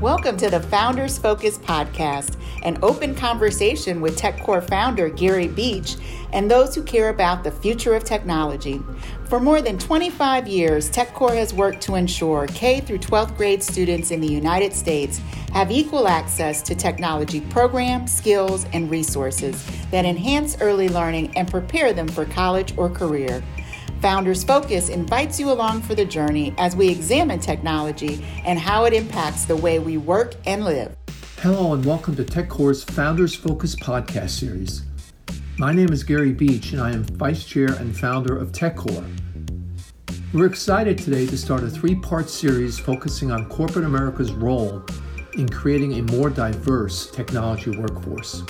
[0.00, 5.96] Welcome to the Founders Focus podcast, an open conversation with TechCorps founder Gary Beach
[6.32, 8.80] and those who care about the future of technology.
[9.26, 14.10] For more than 25 years, TechCorps has worked to ensure K through 12th grade students
[14.10, 15.20] in the United States
[15.52, 21.92] have equal access to technology programs, skills, and resources that enhance early learning and prepare
[21.92, 23.42] them for college or career.
[24.00, 28.94] Founders Focus invites you along for the journey as we examine technology and how it
[28.94, 30.96] impacts the way we work and live.
[31.40, 34.84] Hello, and welcome to TechCorps's Founders Focus podcast series.
[35.58, 39.20] My name is Gary Beach, and I am Vice Chair and founder of TechCorps.
[40.32, 44.82] We're excited today to start a three part series focusing on corporate America's role
[45.34, 48.42] in creating a more diverse technology workforce.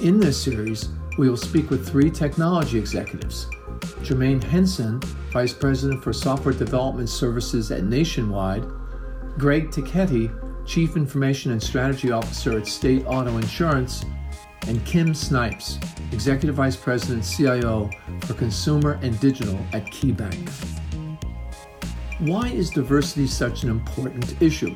[0.00, 3.48] In this series, we will speak with three technology executives
[4.04, 5.00] Jermaine Henson,
[5.32, 8.64] Vice President for Software Development Services at Nationwide,
[9.38, 10.30] Greg Tiketti,
[10.66, 14.04] Chief Information and Strategy Officer at State Auto Insurance,
[14.66, 15.78] and Kim Snipes,
[16.12, 20.50] Executive Vice President CIO for Consumer and Digital at KeyBank.
[22.20, 24.74] Why is diversity such an important issue?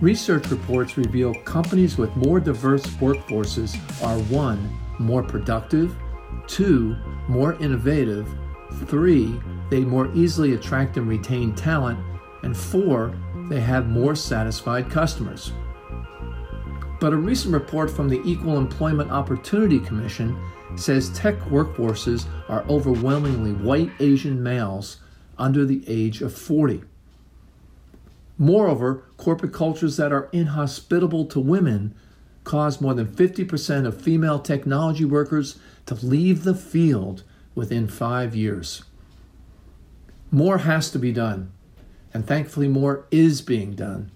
[0.00, 5.96] Research reports reveal companies with more diverse workforces are one, more productive,
[6.46, 6.96] two,
[7.28, 8.28] more innovative,
[8.86, 11.98] three, they more easily attract and retain talent,
[12.42, 13.14] and four,
[13.48, 15.52] they have more satisfied customers.
[17.00, 20.36] But a recent report from the Equal Employment Opportunity Commission
[20.76, 24.98] says tech workforces are overwhelmingly white Asian males
[25.38, 26.82] under the age of 40.
[28.38, 31.94] Moreover, corporate cultures that are inhospitable to women
[32.46, 37.24] cause more than 50% of female technology workers to leave the field
[37.56, 38.84] within five years.
[40.30, 41.52] More has to be done,
[42.14, 44.12] and thankfully, more is being done.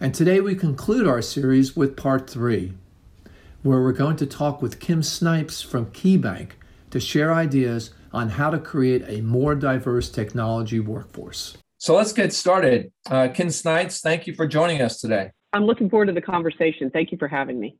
[0.00, 2.72] And today we conclude our series with part three,
[3.62, 6.52] where we're going to talk with Kim Snipes from KeyBank
[6.90, 11.58] to share ideas on how to create a more diverse technology workforce.
[11.76, 12.92] So let's get started.
[13.10, 15.32] Uh, Kim Snipes, thank you for joining us today.
[15.52, 16.90] I'm looking forward to the conversation.
[16.90, 17.76] Thank you for having me.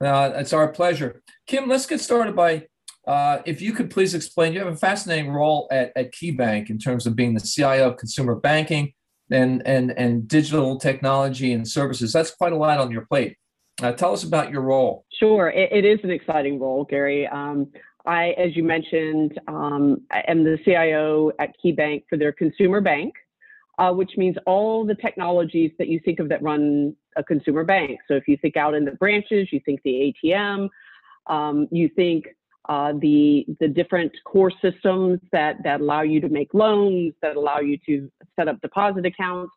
[0.00, 1.22] Uh, it's our pleasure.
[1.46, 2.66] Kim, let's get started by
[3.06, 4.52] uh, if you could please explain.
[4.52, 7.96] You have a fascinating role at, at KeyBank in terms of being the CIO of
[7.96, 8.92] consumer banking
[9.30, 12.12] and and and digital technology and services.
[12.12, 13.36] That's quite a lot on your plate.
[13.82, 15.06] Uh, tell us about your role.
[15.18, 17.26] Sure, it, it is an exciting role, Gary.
[17.26, 17.68] Um,
[18.06, 23.14] I, as you mentioned, um, I am the CIO at KeyBank for their consumer bank,
[23.78, 27.98] uh, which means all the technologies that you think of that run a consumer bank.
[28.08, 30.68] So if you think out in the branches, you think the ATM,
[31.26, 32.26] um, you think
[32.68, 37.58] uh, the the different core systems that that allow you to make loans, that allow
[37.58, 39.52] you to set up deposit accounts.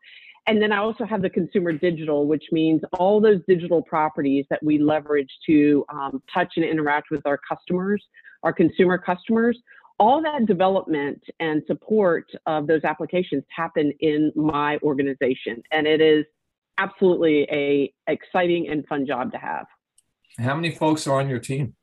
[0.45, 4.61] And then I also have the consumer digital, which means all those digital properties that
[4.61, 8.03] we leverage to um, touch and interact with our customers,
[8.43, 9.57] our consumer customers.
[9.99, 16.25] All that development and support of those applications happen in my organization, and it is
[16.77, 19.65] absolutely a exciting and fun job to have.
[20.39, 21.75] How many folks are on your team?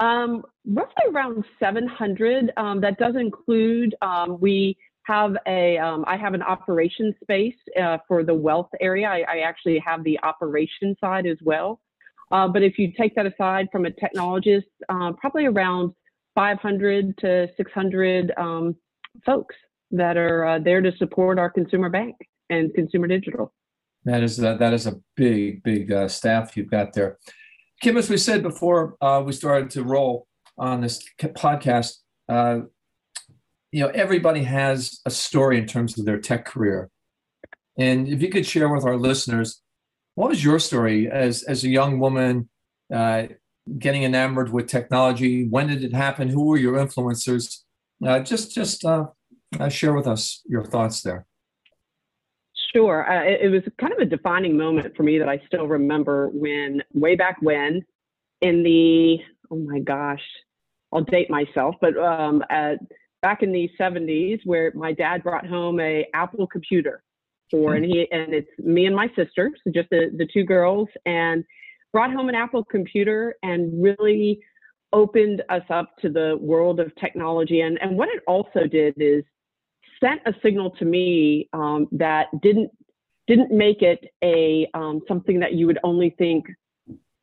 [0.00, 2.52] Um, roughly around 700.
[2.56, 7.98] Um, that does include um, we have a um, I have an operations space uh,
[8.06, 9.08] for the wealth area.
[9.08, 11.80] I, I, actually have the operation side as well.
[12.30, 15.94] Uh, but if you take that aside from a technologist, uh, probably around
[16.34, 18.76] 500 to 600 um,
[19.24, 19.56] folks
[19.90, 22.14] that are uh, there to support our consumer bank
[22.50, 23.52] and consumer digital.
[24.04, 27.18] That is uh, that is a big big uh, staff you've got there.
[27.80, 30.26] Kim, as we said before uh, we started to roll
[30.56, 31.98] on this podcast,
[32.28, 32.60] uh,
[33.70, 36.90] you know, everybody has a story in terms of their tech career.
[37.78, 39.62] And if you could share with our listeners,
[40.16, 42.48] what was your story as, as a young woman
[42.92, 43.26] uh,
[43.78, 45.46] getting enamored with technology?
[45.46, 46.28] When did it happen?
[46.28, 47.58] Who were your influencers?
[48.04, 49.06] Uh, just just uh,
[49.68, 51.26] share with us your thoughts there.
[52.74, 53.10] Sure.
[53.10, 56.28] Uh, it, it, was kind of a defining moment for me that I still remember
[56.28, 57.82] when, way back when,
[58.42, 59.16] in the,
[59.50, 60.22] oh my gosh,
[60.92, 62.78] I'll date myself, but um, at,
[63.22, 67.02] back in the 70s, where my dad brought home a Apple computer
[67.50, 70.88] for, and he, and it's me and my sister, so just the, the two girls,
[71.06, 71.44] and
[71.92, 74.40] brought home an Apple computer and really
[74.92, 77.62] opened us up to the world of technology.
[77.62, 79.24] And, and what it also did is
[80.02, 82.70] sent a signal to me um, that didn't
[83.26, 86.46] didn't make it a um, something that you would only think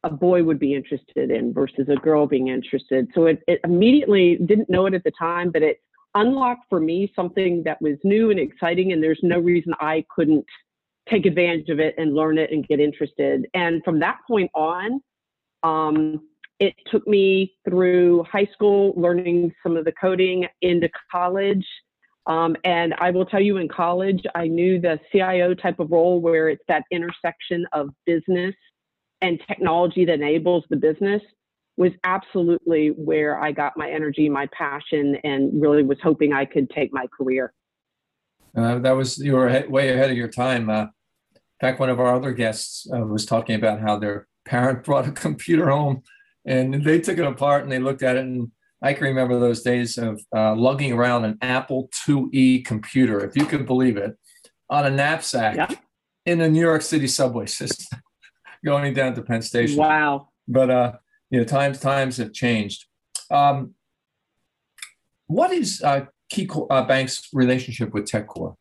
[0.03, 3.07] a boy would be interested in versus a girl being interested.
[3.15, 5.81] So it, it immediately didn't know it at the time, but it
[6.13, 10.45] unlocked for me something that was new and exciting, and there's no reason I couldn't
[11.09, 13.47] take advantage of it and learn it and get interested.
[13.53, 15.01] And from that point on,
[15.63, 16.21] um,
[16.59, 21.65] it took me through high school, learning some of the coding into college.
[22.27, 26.19] Um, and I will tell you in college, I knew the CIO type of role
[26.19, 28.55] where it's that intersection of business
[29.21, 31.21] and technology that enables the business
[31.77, 36.69] was absolutely where I got my energy, my passion, and really was hoping I could
[36.69, 37.53] take my career.
[38.55, 40.69] Uh, that was you were way ahead of your time.
[40.69, 40.83] Uh,
[41.33, 45.07] in fact, one of our other guests uh, was talking about how their parent brought
[45.07, 46.01] a computer home,
[46.45, 48.51] and they took it apart and they looked at it, and
[48.85, 53.45] I can remember those days of uh, lugging around an Apple IIe computer, if you
[53.45, 54.15] could believe it,
[54.69, 55.77] on a knapsack yeah.
[56.27, 57.99] in the New York City subway system,
[58.65, 59.77] going down to Penn Station.
[59.77, 60.29] Wow!
[60.47, 60.91] But uh,
[61.31, 62.85] you know, times times have changed.
[63.31, 63.73] Um,
[65.25, 68.55] what is uh, Key uh, Bank's relationship with TechCorps?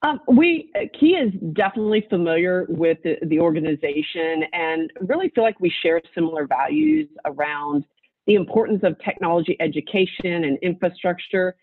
[0.00, 5.72] Um, we Key is definitely familiar with the, the, organization and really feel like we
[5.82, 7.84] share similar values around
[8.26, 11.56] the importance of technology education and infrastructure,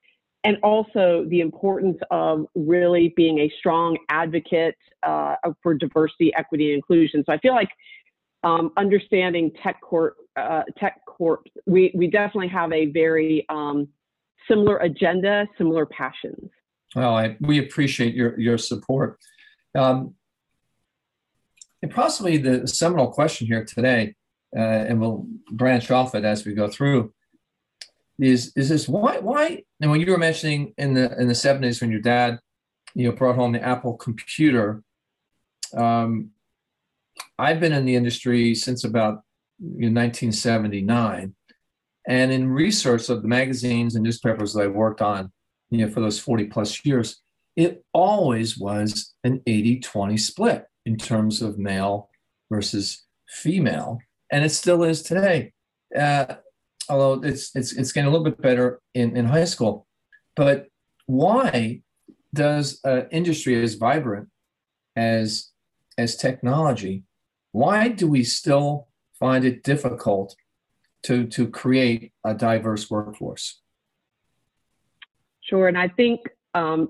[0.43, 6.75] and also the importance of really being a strong advocate uh, for diversity, equity, and
[6.75, 7.23] inclusion.
[7.25, 7.69] So I feel like
[8.43, 13.87] um, understanding tech corp, uh, tech corp, we, we definitely have a very um,
[14.47, 16.49] similar agenda, similar passions.
[16.95, 19.19] Well, I, we appreciate your, your support.
[19.75, 20.15] Um,
[21.81, 24.15] and possibly the seminal question here today,
[24.55, 27.13] uh, and we'll branch off it as we go through,
[28.19, 29.63] is is this why why?
[29.79, 32.39] And when you were mentioning in the in the seventies when your dad,
[32.93, 34.83] you know, brought home the Apple computer,
[35.75, 36.31] um,
[37.39, 39.23] I've been in the industry since about
[39.59, 41.35] you know, 1979.
[42.07, 45.31] And in research of the magazines and newspapers that I worked on,
[45.69, 47.21] you know, for those 40 plus years,
[47.55, 52.09] it always was an 80 20 split in terms of male
[52.49, 53.99] versus female.
[54.31, 55.53] And it still is today.
[55.97, 56.35] Uh,
[56.89, 59.87] although it's, it's, it's getting a little bit better in, in high school.
[60.35, 60.67] But
[61.05, 61.81] why
[62.33, 64.29] does an industry as vibrant
[64.95, 65.49] as,
[65.97, 67.03] as technology
[67.51, 68.87] why do we still
[69.19, 70.35] find it difficult
[71.03, 73.61] to, to create a diverse workforce?
[75.41, 76.21] Sure, and I think
[76.53, 76.89] um,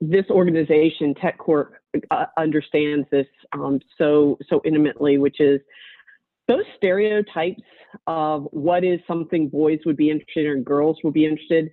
[0.00, 1.70] this organization, TechCorp,
[2.10, 5.60] uh, understands this um, so so intimately, which is
[6.48, 7.62] those stereotypes
[8.06, 11.70] of what is something boys would be interested in and girls would be interested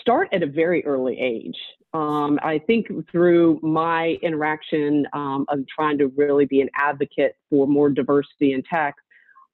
[0.00, 1.56] start at a very early age.
[1.94, 7.66] Um, I think through my interaction um, of trying to really be an advocate for
[7.66, 8.94] more diversity in tech,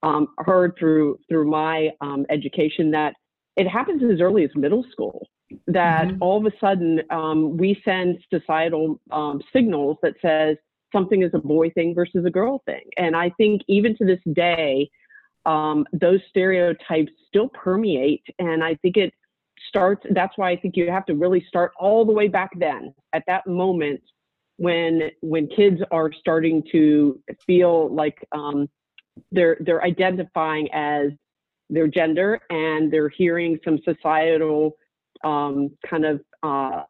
[0.01, 3.13] um, heard through through my um, education that
[3.55, 5.27] it happens as early as middle school.
[5.67, 6.17] That mm-hmm.
[6.21, 10.57] all of a sudden um, we send societal um, signals that says
[10.93, 14.21] something is a boy thing versus a girl thing, and I think even to this
[14.33, 14.89] day,
[15.45, 19.13] those stereotypes still permeate, and I think it
[19.69, 22.93] starts that's why i think you have to really start all the way back then
[23.13, 24.01] at that moment
[24.57, 28.69] when when kids are starting to feel like um,
[29.31, 31.07] they're they're identifying as
[31.69, 34.77] their gender and they're hearing some societal
[35.23, 36.83] um, kind of uh,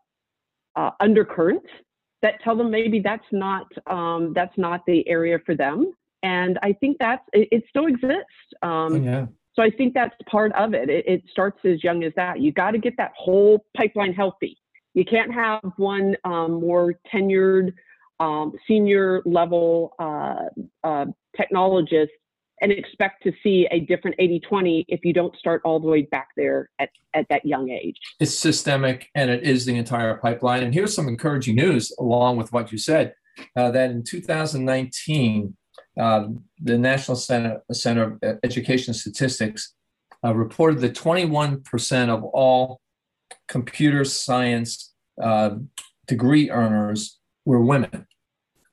[0.75, 1.67] uh, undercurrents
[2.23, 6.73] that tell them maybe that's not um, that's not the area for them and i
[6.73, 9.25] think that's it, it still exists um, oh, yeah
[9.55, 10.89] so I think that's part of it.
[10.89, 12.41] It, it starts as young as that.
[12.41, 14.57] You got to get that whole pipeline healthy.
[14.93, 17.73] You can't have one um, more tenured
[18.19, 20.45] um, senior level uh,
[20.83, 21.05] uh,
[21.39, 22.09] technologist
[22.61, 26.29] and expect to see a different 80-20 if you don't start all the way back
[26.37, 27.97] there at, at that young age.
[28.19, 30.63] It's systemic and it is the entire pipeline.
[30.63, 33.15] And here's some encouraging news along with what you said,
[33.57, 35.55] uh, that in 2019,
[35.99, 36.27] uh,
[36.61, 39.73] the National Center, Center of Education Statistics
[40.23, 42.79] uh, reported that 21% of all
[43.47, 45.51] computer science uh,
[46.07, 48.07] degree earners were women.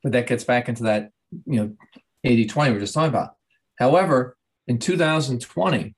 [0.03, 1.11] But that gets back into that,
[1.47, 1.73] you know,
[2.25, 3.35] 80 20 we we're just talking about.
[3.81, 4.37] However,
[4.69, 5.95] in 2020,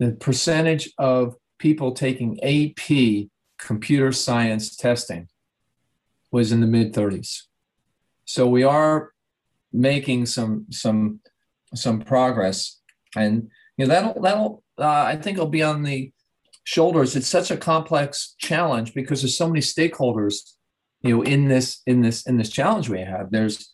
[0.00, 3.28] the percentage of people taking AP
[3.58, 5.28] computer science testing
[6.32, 7.42] was in the mid 30s.
[8.24, 9.12] So we are
[9.72, 11.20] making some some
[11.74, 12.80] some progress,
[13.16, 16.12] and you know that'll that'll uh, I think it'll be on the
[16.64, 17.14] shoulders.
[17.14, 20.54] It's such a complex challenge because there's so many stakeholders,
[21.02, 23.30] you know, in this in this in this challenge we have.
[23.30, 23.70] There's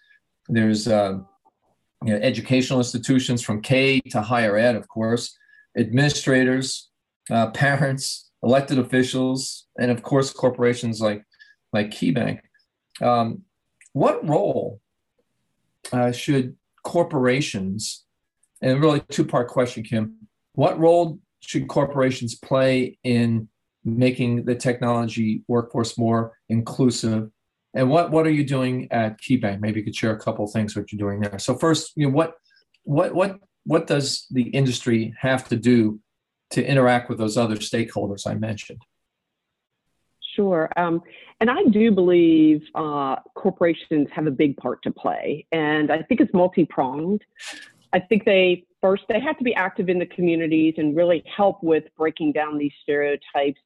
[0.49, 1.21] there's uh,
[2.05, 5.37] you know, educational institutions from K to higher ed, of course,
[5.77, 6.91] administrators,
[7.31, 11.25] uh, parents, elected officials, and of course corporations like
[11.73, 12.41] like KeyBank.
[13.01, 13.43] Um,
[13.93, 14.81] what role
[15.93, 18.05] uh, should corporations,
[18.63, 20.17] and really two part question, Kim,
[20.55, 23.49] what role should corporations play in
[23.85, 27.31] making the technology workforce more inclusive?
[27.75, 29.61] And what, what are you doing at KeyBank?
[29.61, 31.39] Maybe you could share a couple things what you're doing there.
[31.39, 32.35] So first, you know, what
[32.85, 36.01] what what what does the industry have to do
[36.51, 38.83] to interact with those other stakeholders I mentioned?
[40.35, 40.71] Sure.
[40.77, 41.03] Um,
[41.41, 45.47] and I do believe uh, corporations have a big part to play.
[45.53, 47.23] And I think it's multi pronged.
[47.93, 51.63] I think they first they have to be active in the communities and really help
[51.63, 53.61] with breaking down these stereotypes,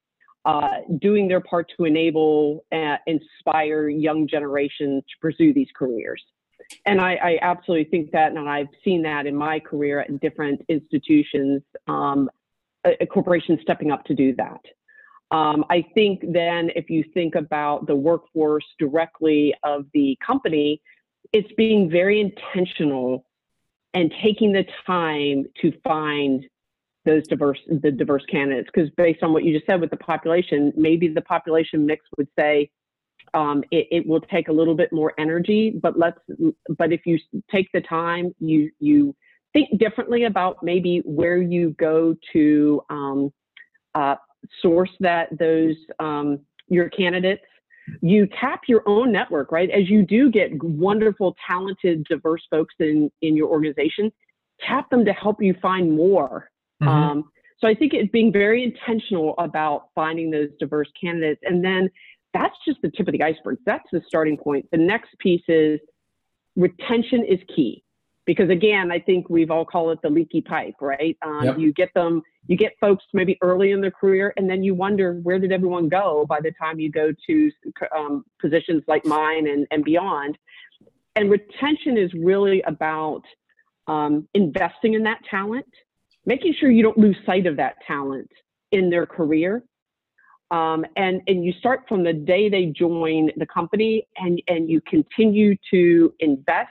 [0.44, 6.22] uh, doing their part to enable and inspire young generations to pursue these careers.
[6.86, 10.62] And I, I, absolutely think that, and I've seen that in my career at different
[10.68, 12.30] institutions, um,
[12.84, 14.60] a, a corporation stepping up to do that.
[15.30, 20.80] Um, I think then if you think about the workforce directly of the company,
[21.32, 23.26] it's being very intentional
[23.94, 26.44] and taking the time to find
[27.04, 30.72] those diverse the diverse candidates because based on what you just said with the population
[30.76, 32.70] maybe the population mix would say
[33.32, 36.18] um, it, it, will take a little bit more energy but let's
[36.78, 37.18] but if you
[37.50, 39.14] take the time you you
[39.52, 43.32] think differently about maybe where you go to um,
[43.94, 44.16] uh,
[44.60, 47.42] source that those um, your candidates
[48.00, 49.70] you tap your own network right?
[49.70, 54.10] As you do get wonderful talented diverse folks in in your organization
[54.60, 56.50] tap them to help you find more
[56.82, 56.88] mm-hmm.
[56.88, 57.24] um,
[57.58, 61.88] so i think it's being very intentional about finding those diverse candidates and then
[62.32, 65.80] that's just the tip of the iceberg that's the starting point the next piece is
[66.56, 67.82] retention is key
[68.26, 71.58] because again i think we've all called it the leaky pipe right um, yep.
[71.58, 75.14] you get them you get folks maybe early in their career and then you wonder
[75.22, 77.50] where did everyone go by the time you go to
[77.96, 80.36] um, positions like mine and, and beyond
[81.16, 83.22] and retention is really about
[83.86, 85.66] um, investing in that talent
[86.26, 88.30] making sure you don't lose sight of that talent
[88.72, 89.62] in their career
[90.50, 94.80] um, and and you start from the day they join the company and and you
[94.82, 96.70] continue to invest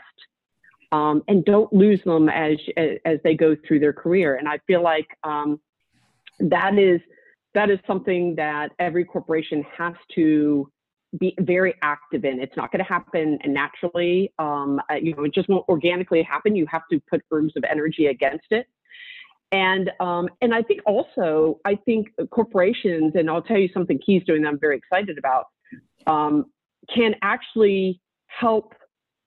[0.94, 4.36] um, and don't lose them as as they go through their career.
[4.36, 5.60] And I feel like um,
[6.40, 7.02] that is
[7.56, 10.70] that is something that every corporation has to
[11.20, 12.40] be very active in.
[12.40, 14.32] It's not going to happen naturally.
[14.40, 16.56] Um, you know, it just won't organically happen.
[16.56, 18.68] You have to put herbs of energy against it.
[19.54, 24.24] And um, and I think also I think corporations, and I'll tell you something Key's
[24.26, 25.46] doing that I'm very excited about,
[26.08, 26.46] um,
[26.94, 28.74] can actually help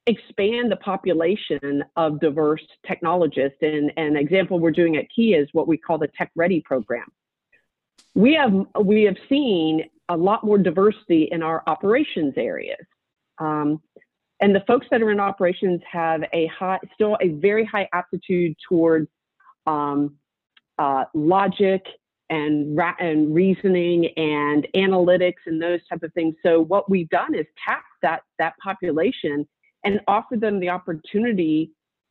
[0.07, 3.59] expand the population of diverse technologists.
[3.63, 7.07] And, an example we're doing at Key is what we call the Tech Ready program.
[8.17, 8.53] We have
[8.85, 12.85] we have seen a lot more diversity in our operations areas.
[13.39, 13.81] Um,
[14.41, 18.57] and the folks that are in operations have a high, still a very high aptitude
[18.69, 19.09] towards
[19.67, 20.17] um,
[20.79, 21.85] uh, logic
[22.29, 26.35] and, ra- and reasoning and analytics and those type of things.
[26.45, 29.47] So what we've done is tap that that population
[29.85, 31.71] and offer them the opportunity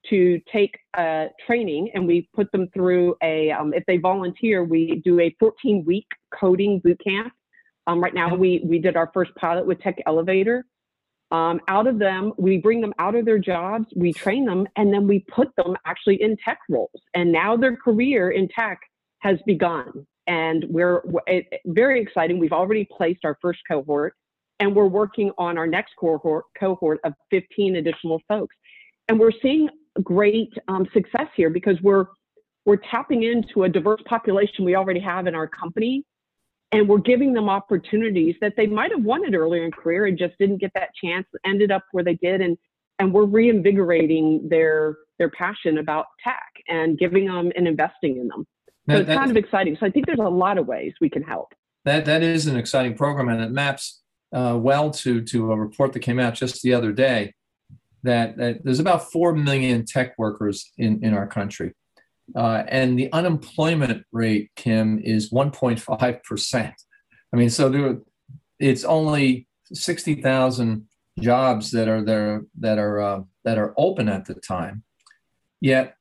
[0.10, 5.02] to take a training and we put them through a um, if they volunteer we
[5.04, 6.08] do a 14 week
[6.38, 7.34] coding boot camp
[7.88, 10.66] um, right now we we did our first pilot with tech elevator
[11.32, 14.94] um, out of them we bring them out of their jobs we train them and
[14.94, 16.92] then we put them actually in tech roles.
[17.14, 18.80] And now their career in tech
[19.20, 20.06] has begun.
[20.28, 22.40] And we're it, very exciting.
[22.40, 24.16] We've already placed our first cohort
[24.60, 28.56] and we're working on our next cohort, cohort of 15 additional folks.
[29.08, 29.70] And we're seeing
[30.04, 32.06] great um, success here because we're
[32.66, 36.04] we're tapping into a diverse population we already have in our company,
[36.76, 40.38] and we're giving them opportunities that they might have wanted earlier in career and just
[40.40, 41.26] didn't get that chance.
[41.46, 42.58] Ended up where they did, and
[43.00, 48.46] and we're reinvigorating their their passion about tech and giving them and investing in them.
[48.90, 49.78] So that, it's kind of exciting.
[49.80, 51.54] So I think there's a lot of ways we can help.
[51.86, 54.02] That that is an exciting program, and it maps
[54.34, 57.34] uh, well to to a report that came out just the other day
[58.06, 61.74] that, that there's about four million tech workers in in our country,
[62.36, 66.74] uh, and the unemployment rate, Kim, is 1.5 percent.
[67.34, 67.98] I mean, so there,
[68.60, 70.88] it's only 60,000
[71.20, 74.84] jobs that are there that are uh, that are open at the time,
[75.62, 75.96] yet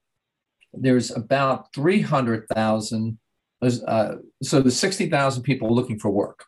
[0.73, 3.19] there's about 300,000.
[3.87, 6.45] Uh, so there's 60,000 people looking for work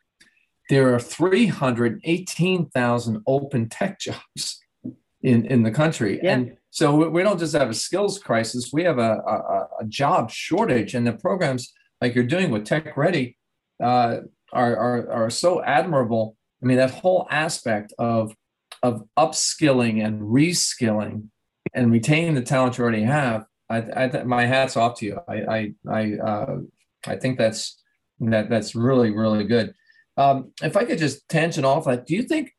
[0.68, 4.60] there are 318,000 open tech jobs
[5.22, 6.20] in, in the country.
[6.22, 6.32] Yeah.
[6.32, 10.30] And so we don't just have a skills crisis, we have a, a, a, job
[10.30, 10.92] shortage.
[10.92, 13.38] And the programs like you're doing with Tech Ready
[13.82, 14.18] uh,
[14.52, 16.36] are, are are so admirable.
[16.62, 18.34] I mean, that whole aspect of
[18.82, 21.28] of upskilling and reskilling
[21.72, 23.46] and retaining the talent you already have.
[23.70, 25.18] I, I my hats off to you.
[25.26, 26.56] I I I, uh,
[27.06, 27.82] I think that's
[28.20, 29.72] that that's really really good.
[30.18, 32.52] Um, if I could just tangent off that, do you think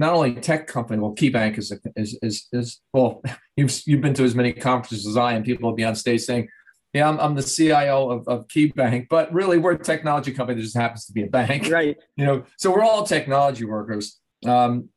[0.00, 3.22] not only tech company, well, KeyBank is, is, is, is, well,
[3.56, 6.22] you've, you've been to as many conferences as I, and people will be on stage
[6.22, 6.48] saying,
[6.94, 10.62] yeah, I'm, I'm the CIO of, of KeyBank, but really we're a technology company that
[10.62, 11.68] just happens to be a bank.
[11.70, 11.98] Right.
[12.16, 14.18] You know, so we're all technology workers.
[14.46, 14.88] Um,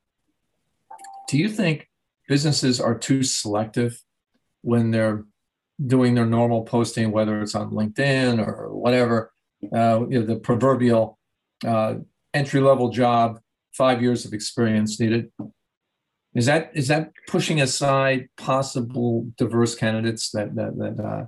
[1.27, 1.89] do you think
[2.29, 4.01] businesses are too selective
[4.61, 5.25] when they're
[5.85, 9.33] doing their normal posting, whether it's on LinkedIn or whatever,
[9.75, 11.19] uh, you know, the proverbial
[11.65, 11.95] uh,
[12.33, 13.39] entry level job
[13.73, 15.31] five years of experience needed.
[16.35, 21.25] Is that is that pushing aside possible diverse candidates that that, that uh,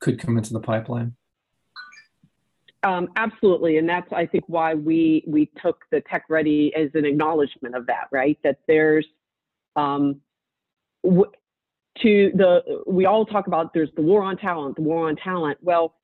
[0.00, 1.16] could come into the pipeline?
[2.82, 7.04] Um, absolutely, and that's I think why we we took the Tech Ready as an
[7.04, 8.38] acknowledgement of that, right?
[8.42, 9.06] That there's
[9.76, 10.20] um,
[11.04, 11.30] w-
[12.02, 15.58] to the we all talk about there's the war on talent, the war on talent.
[15.62, 15.94] Well,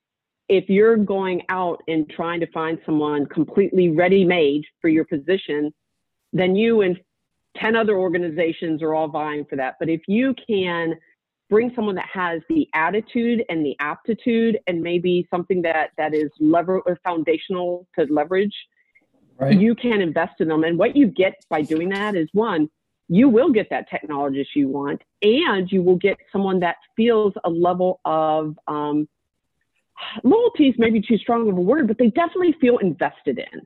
[0.49, 5.73] if you're going out and trying to find someone completely ready made for your position,
[6.33, 6.99] then you and
[7.57, 9.77] 10 other organizations are all vying for that.
[9.79, 10.95] But if you can
[11.51, 16.31] bring someone that has the attitude and the aptitude and maybe something that that is
[16.41, 18.55] lever or foundational to leverage,
[19.39, 19.59] right.
[19.59, 20.65] you can invest in them.
[20.65, 22.69] And what you get by doing that is one,
[23.09, 27.51] you will get that technologist you want, and you will get someone that feels a
[27.51, 29.09] level of um,
[30.25, 33.63] loyalty is maybe too strong of a word, but they definitely feel invested in.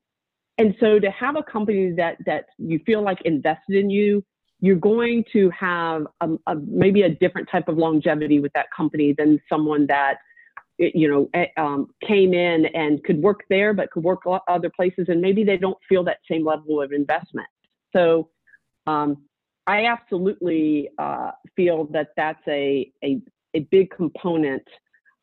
[0.58, 4.24] And so to have a company that that you feel like invested in you,
[4.60, 9.14] you're going to have a, a, maybe a different type of longevity with that company
[9.16, 10.18] than someone that
[10.78, 15.06] you know eh, um, came in and could work there but could work other places
[15.08, 17.48] and maybe they don't feel that same level of investment.
[17.92, 18.28] So
[18.86, 19.24] um,
[19.66, 23.20] I absolutely uh, feel that that's a, a,
[23.54, 24.66] a big component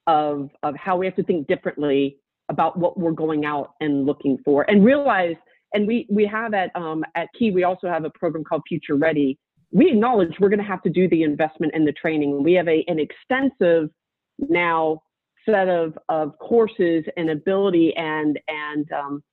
[0.10, 2.17] of, of how we have to think differently
[2.50, 5.36] about what we're going out and looking for and realize
[5.76, 8.95] and we we have at um, at key we also have a program called future
[8.95, 9.38] ready.
[9.72, 12.43] We acknowledge we're going to have to do the investment and the training.
[12.43, 13.91] We have a an extensive
[14.39, 15.04] now
[15.45, 19.24] set of of courses and ability and and um,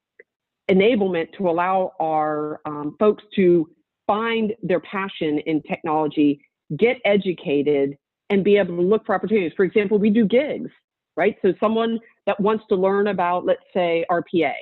[0.71, 3.67] enablement to allow our um, folks to
[4.07, 6.39] find their passion in technology
[6.77, 7.97] get educated
[8.31, 9.53] and be able to look for opportunities.
[9.57, 10.71] For example, we do gigs,
[11.17, 11.37] right?
[11.43, 14.53] So someone that wants to learn about, let's say, RPA,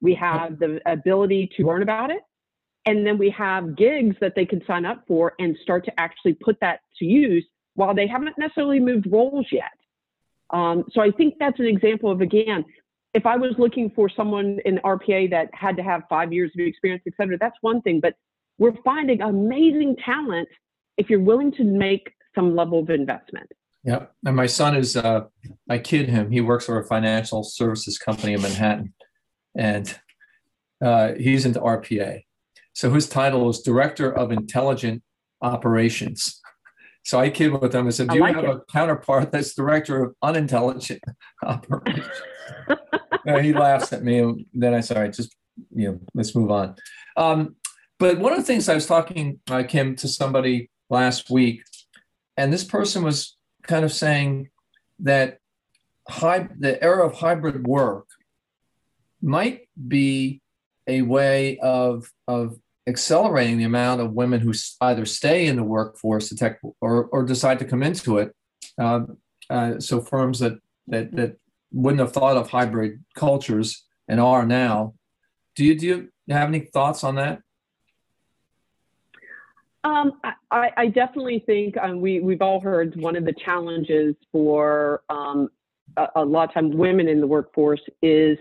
[0.00, 2.22] we have the ability to learn about it.
[2.84, 6.34] And then we have gigs that they can sign up for and start to actually
[6.34, 9.72] put that to use while they haven't necessarily moved roles yet.
[10.50, 12.64] Um, so I think that's an example of, again,
[13.14, 16.64] if I was looking for someone in RPA that had to have five years of
[16.64, 17.98] experience, et cetera, that's one thing.
[17.98, 18.14] But
[18.58, 20.48] we're finding amazing talent
[20.96, 23.50] if you're willing to make some level of investment.
[23.84, 24.06] Yeah.
[24.24, 25.22] And my son is, uh,
[25.70, 28.92] I kid him, he works for a financial services company in Manhattan
[29.56, 29.98] and
[30.84, 32.22] uh, he's into RPA.
[32.72, 35.02] So his title is Director of Intelligent
[35.40, 36.40] Operations.
[37.04, 37.86] So I kid with him.
[37.86, 38.50] I said, Do I you like have it.
[38.50, 41.00] a counterpart that's Director of Unintelligent
[41.44, 42.10] Operations?
[43.40, 44.18] he laughs at me.
[44.18, 45.34] And then I said, All right, just,
[45.74, 46.74] you know, let's move on.
[47.16, 47.56] Um,
[47.98, 51.62] but one of the things I was talking, uh, Kim, to somebody last week
[52.36, 54.50] and this person was kind of saying
[55.00, 55.38] that
[56.08, 58.06] high, the era of hybrid work
[59.22, 60.40] might be
[60.86, 66.28] a way of, of accelerating the amount of women who either stay in the workforce
[66.30, 68.34] tech, or, or decide to come into it.
[68.78, 69.00] Uh,
[69.50, 71.36] uh, so firms that, that, that
[71.72, 74.94] wouldn't have thought of hybrid cultures and are now.
[75.56, 77.40] Do you, do you have any thoughts on that?
[79.86, 80.14] Um,
[80.50, 85.48] I, I, definitely think um, we, we've all heard one of the challenges for um,
[85.96, 88.36] a, a, lot of times women in the workforce is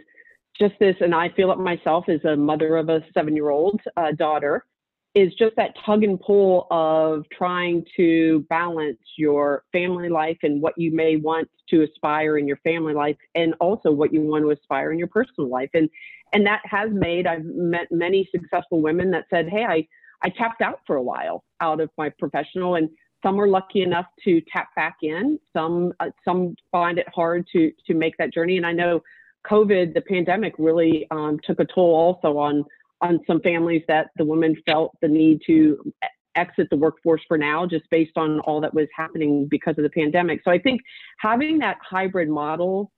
[0.59, 3.79] just this, and I feel it myself as a mother of a seven year old
[3.95, 4.65] uh, daughter,
[5.13, 10.73] is just that tug and pull of trying to balance your family life and what
[10.77, 14.49] you may want to aspire in your family life and also what you want to
[14.49, 15.69] aspire in your personal life.
[15.75, 15.91] And,
[16.33, 19.87] and that has made, I've met many successful women that said, Hey, I,
[20.21, 22.89] I tapped out for a while out of my professional, and
[23.23, 25.39] some are lucky enough to tap back in.
[25.53, 29.01] Some uh, some find it hard to to make that journey, and I know
[29.49, 32.65] COVID, the pandemic, really um, took a toll also on
[33.01, 35.93] on some families that the women felt the need to
[36.35, 39.89] exit the workforce for now, just based on all that was happening because of the
[39.89, 40.41] pandemic.
[40.43, 40.81] So I think
[41.19, 42.91] having that hybrid model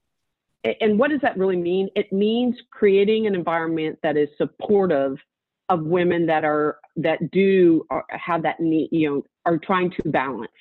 [0.82, 1.89] and what does that really mean?
[1.95, 5.17] It means creating an environment that is supportive
[5.69, 10.10] of women that are that do uh, have that need, you know, are trying to
[10.10, 10.51] balance.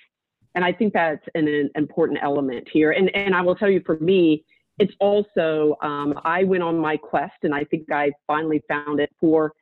[0.55, 2.93] And I think that's an, an important element here.
[2.93, 4.45] And and I will tell you, for me,
[4.79, 9.11] it's also um, I went on my quest, and I think I finally found it
[9.21, 9.53] for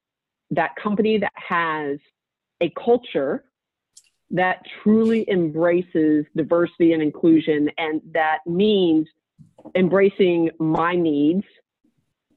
[0.50, 1.98] that company that has
[2.60, 3.44] a culture
[4.30, 9.06] that truly embraces diversity and inclusion, and that means
[9.74, 11.44] embracing my needs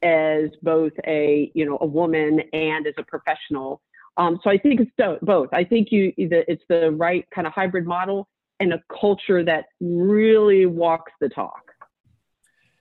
[0.04, 3.82] as both a you know a woman and as a professional.
[4.18, 5.50] Um, so I think it's both.
[5.54, 8.28] I think you it's the right kind of hybrid model
[8.60, 11.62] and a culture that really walks the talk.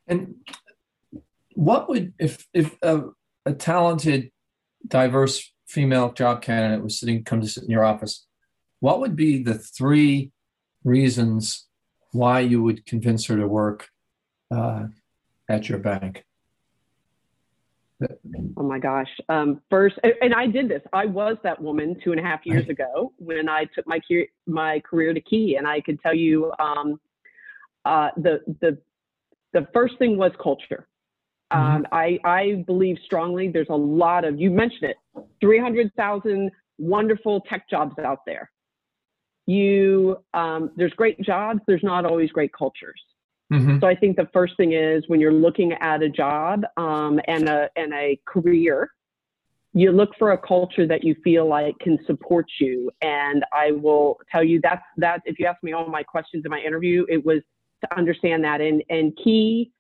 [0.06, 0.36] And
[1.54, 3.04] what would if if a,
[3.44, 4.30] a talented,
[4.86, 8.26] diverse female job candidate was sitting come to sit in your office,
[8.80, 10.30] what would be the three
[10.84, 11.66] reasons
[12.12, 13.88] why you would convince her to work
[14.50, 14.84] uh,
[15.48, 16.24] at your bank?
[18.58, 19.08] Oh my gosh.
[19.28, 20.82] Um, first, and I did this.
[20.92, 24.00] I was that woman two and a half years ago when I took my
[24.46, 27.00] my career to Key, and I could tell you um,
[27.84, 28.78] uh, the the
[29.52, 30.86] the first thing was culture.
[31.52, 31.76] Mm-hmm.
[31.76, 33.48] Um, I I believe strongly.
[33.48, 34.96] There's a lot of you mentioned it,
[35.40, 38.50] three hundred thousand wonderful tech jobs out there.
[39.46, 41.60] You um, there's great jobs.
[41.66, 43.00] There's not always great cultures.
[43.52, 43.78] Mm-hmm.
[43.80, 47.48] So I think the first thing is when you're looking at a job um, and
[47.48, 48.90] a and a career,
[49.72, 52.90] you look for a culture that you feel like can support you.
[53.02, 55.22] And I will tell you that's that.
[55.26, 57.40] If you ask me all my questions in my interview, it was
[57.82, 58.60] to understand that.
[58.60, 59.70] And and key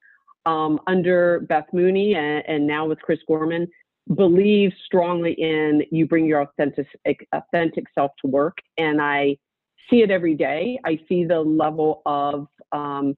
[0.44, 3.66] um, under Beth Mooney and, and now with Chris Gorman,
[4.14, 6.86] believe strongly in you bring your authentic
[7.32, 8.58] authentic self to work.
[8.78, 9.38] And I
[9.90, 10.78] see it every day.
[10.84, 13.16] I see the level of um,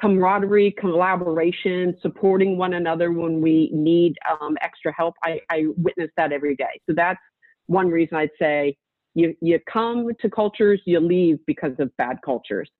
[0.00, 5.14] camaraderie, collaboration, supporting one another when we need um, extra help.
[5.22, 6.80] I, I witness that every day.
[6.88, 7.20] So that's
[7.66, 8.76] one reason I'd say
[9.14, 12.70] you, you come to cultures, you leave because of bad cultures.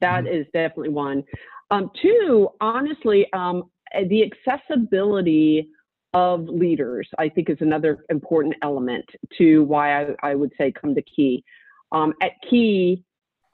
[0.00, 0.40] That mm-hmm.
[0.40, 1.24] is definitely one.
[1.70, 3.64] Um, two, honestly, um,
[4.08, 5.68] the accessibility
[6.14, 9.04] of leaders, I think, is another important element
[9.38, 11.44] to why I, I would say come to Key.
[11.92, 13.02] Um, at Key,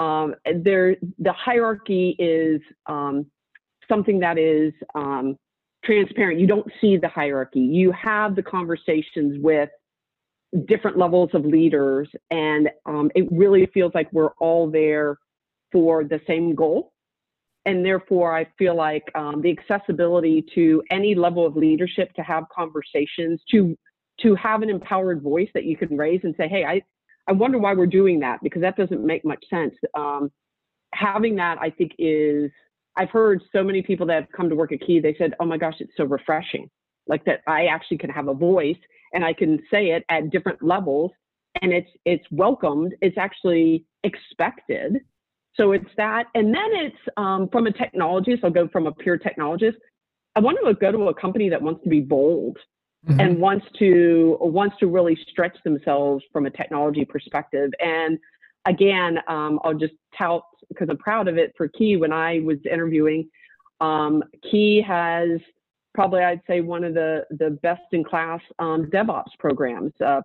[0.05, 3.27] um, there the hierarchy is um,
[3.89, 5.37] something that is um,
[5.85, 6.41] transparent.
[6.41, 7.61] You don't see the hierarchy.
[7.61, 9.71] You have the conversations with
[10.67, 15.17] different levels of leaders, and um, it really feels like we're all there
[15.73, 16.93] for the same goal.
[17.67, 22.45] And therefore, I feel like um, the accessibility to any level of leadership to have
[22.55, 23.77] conversations, to
[24.21, 26.83] to have an empowered voice that you can raise and say, "Hey, I
[27.27, 29.75] I wonder why we're doing that because that doesn't make much sense.
[29.95, 30.31] Um,
[30.95, 32.51] having that, I think, is
[32.97, 35.01] I've heard so many people that have come to work at Key.
[35.01, 36.71] They said, "Oh my gosh, it's so refreshing,
[37.07, 38.79] like that I actually can have a voice
[39.13, 41.13] and I can say it at different levels,
[41.63, 42.95] and it's it's welcomed.
[43.01, 45.01] It's actually expected."
[45.55, 48.43] So it's that, and then it's um, from a technologist.
[48.43, 49.77] I'll go from a pure technologist.
[50.37, 52.59] I want to go to a company that wants to be bold
[53.07, 53.21] mm-hmm.
[53.21, 57.71] and wants to wants to really stretch themselves from a technology perspective.
[57.81, 58.19] And
[58.67, 61.97] again, um, I'll just tout because I'm proud of it for Key.
[61.97, 63.29] When I was interviewing,
[63.81, 65.41] um, Key has
[65.95, 69.93] probably I'd say one of the the best in class um, DevOps programs.
[70.05, 70.21] Uh,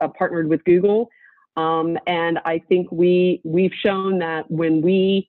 [0.00, 1.10] uh, partnered with Google,
[1.56, 5.28] um, and I think we we've shown that when we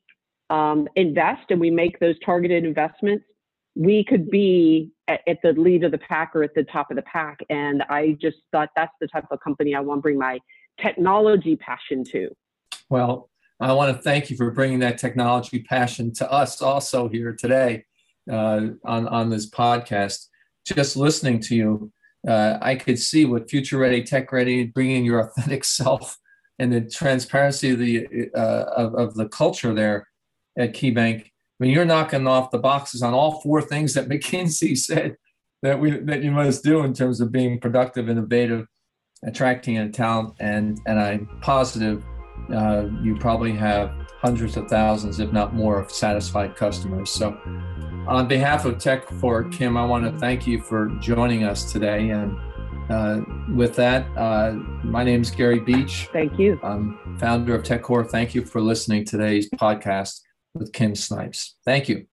[0.50, 3.26] um, invest and we make those targeted investments,
[3.76, 6.98] we could be at, at, the lead of the pack or at the top of
[6.98, 7.40] the pack.
[7.50, 10.40] And I just thought that's the type of company I want to bring my
[10.80, 12.30] technology passion to.
[12.90, 13.30] Well,
[13.60, 17.86] I want to thank you for bringing that technology passion to us also here today
[18.30, 20.28] uh, on, on this podcast.
[20.66, 21.92] Just listening to you,
[22.28, 26.18] uh, I could see what future ready, tech ready, bringing your authentic self
[26.60, 30.08] and the transparency of the, uh, of, of the culture there
[30.58, 31.31] at KeyBank
[31.62, 35.18] mean, you're knocking off the boxes on all four things that McKinsey said
[35.62, 38.68] that we that you must do in terms of being productive, innovative,
[39.24, 42.04] attracting a talent, and and I'm positive
[42.54, 47.10] uh, you probably have hundreds of thousands, if not more, of satisfied customers.
[47.10, 47.38] So,
[48.08, 52.10] on behalf of Tech for Kim, I want to thank you for joining us today.
[52.10, 52.38] And
[52.90, 53.22] uh,
[53.54, 56.10] with that, uh, my name is Gary Beach.
[56.12, 56.60] Thank you.
[56.64, 58.10] I'm founder of TechCorps.
[58.10, 60.22] Thank you for listening to today's podcast
[60.54, 61.56] with Kim Snipes.
[61.66, 62.08] Thank you.